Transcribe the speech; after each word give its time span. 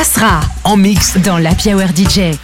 Asra 0.00 0.40
en 0.64 0.78
mix 0.78 1.18
dans 1.18 1.36
la 1.36 1.50
Hour 1.50 1.88
DJ. 1.94 2.34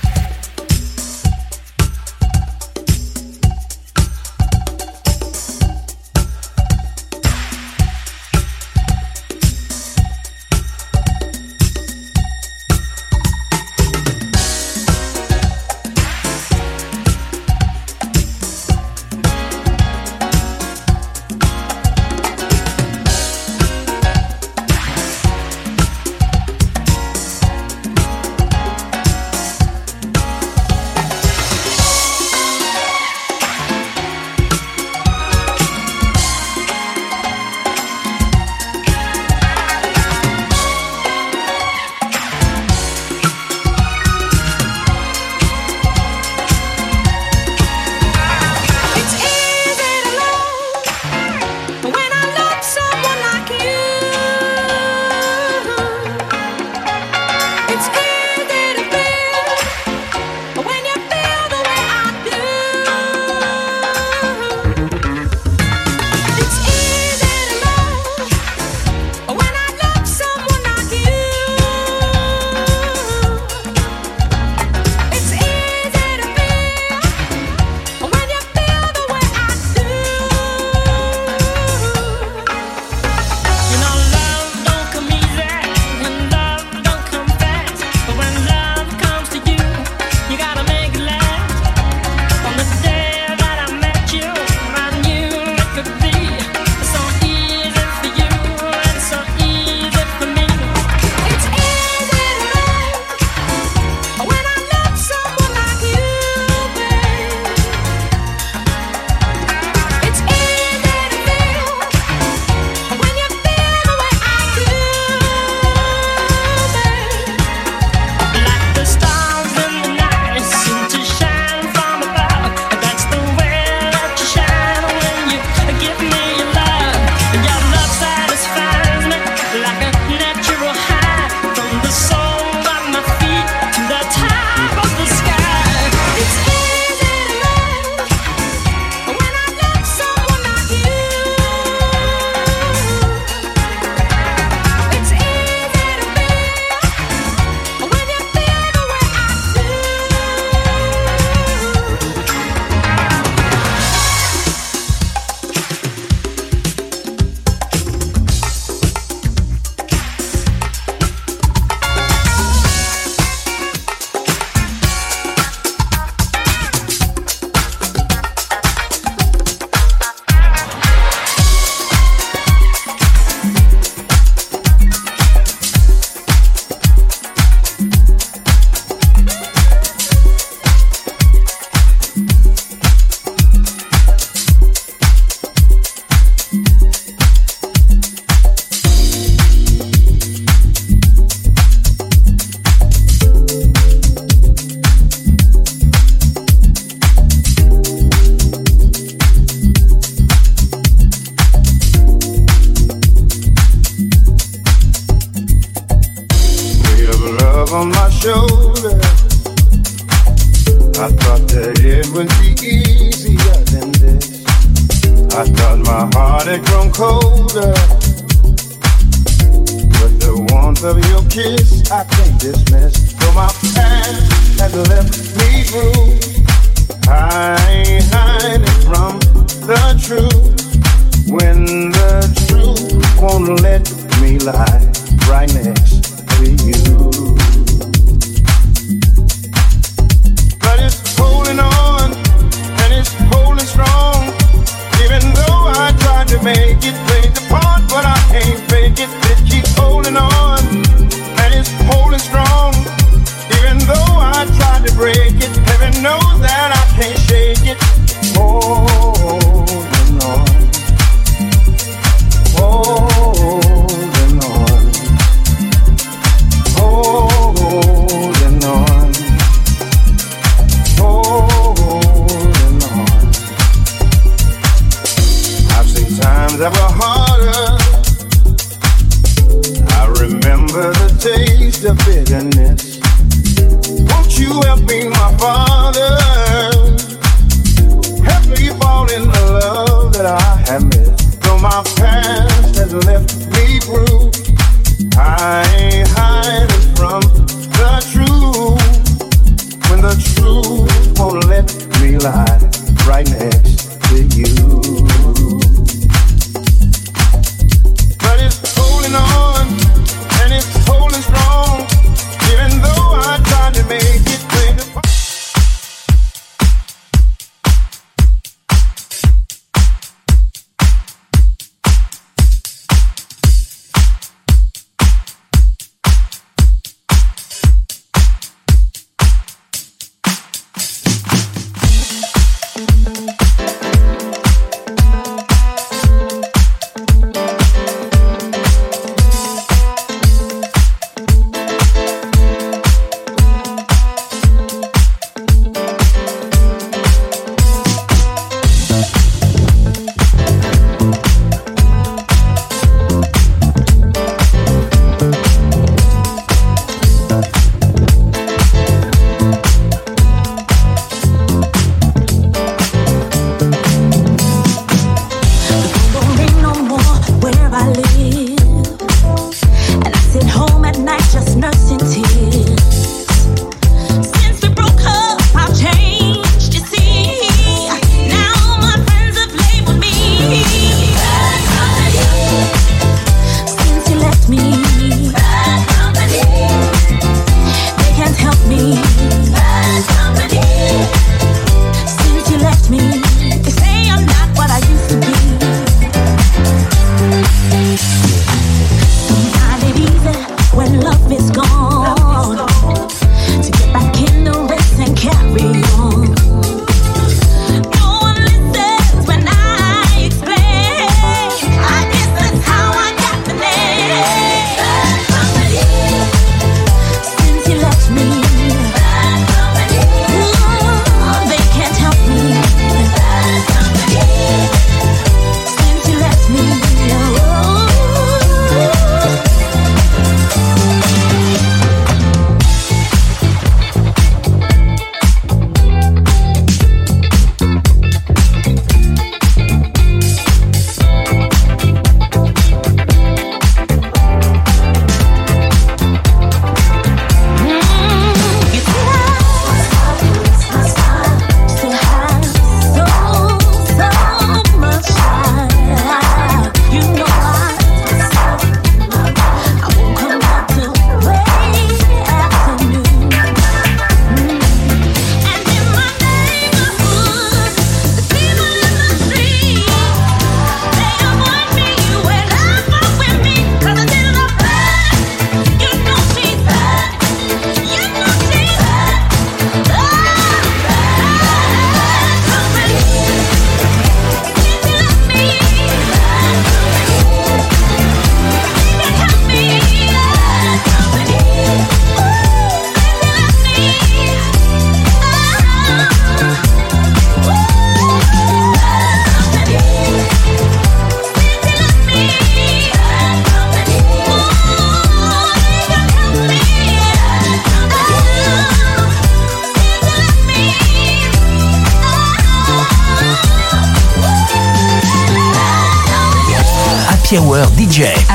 tree 302.06 302.19
line 302.19 302.70
right 303.08 303.29
next. 303.31 303.75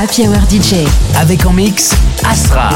Happy 0.02 0.24
DJ. 0.50 0.84
Avec 1.14 1.46
en 1.46 1.52
mix 1.52 1.94
Astra. 2.24 2.70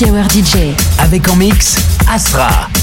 Happy 0.00 0.12
Hour 0.12 0.28
DJ. 0.30 0.76
Avec 1.00 1.28
en 1.28 1.34
mix 1.34 1.74
Astra. 2.08 2.77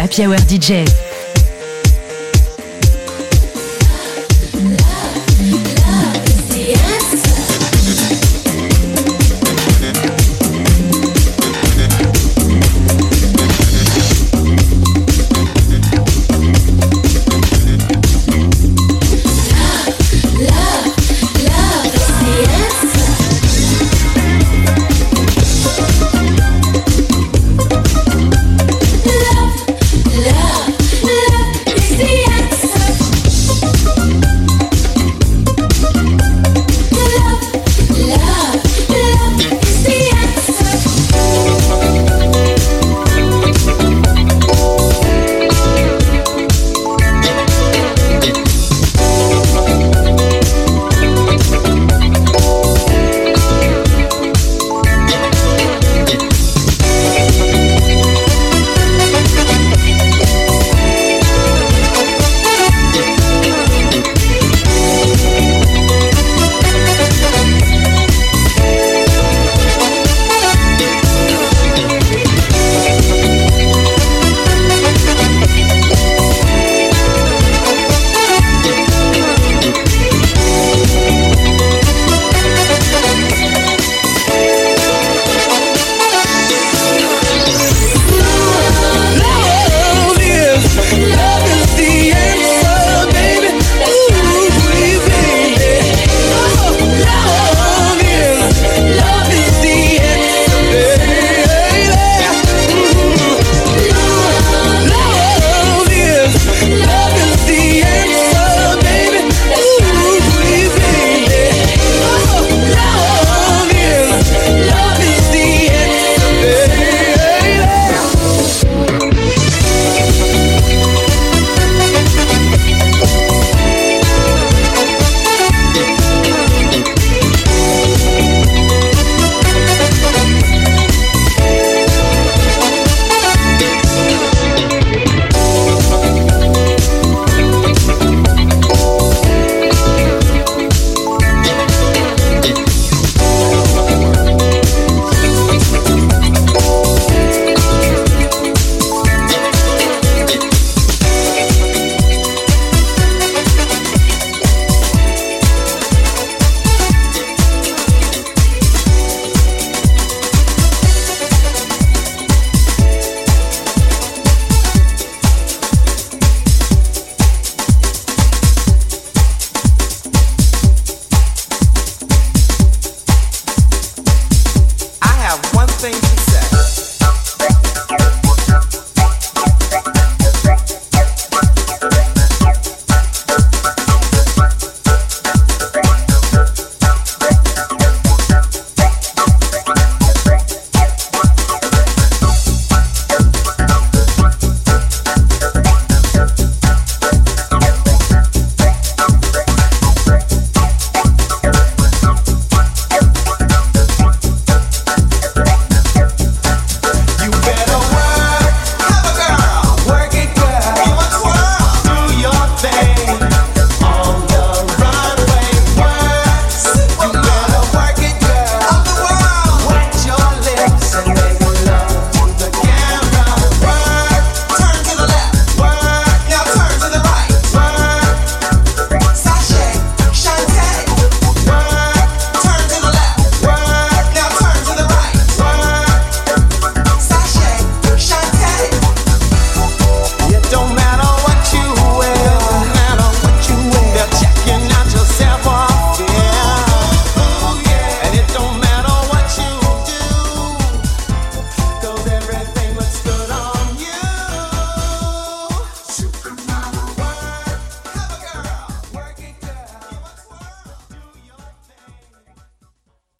La 0.00 0.06
Hour 0.06 0.40
DJ. 0.48 0.99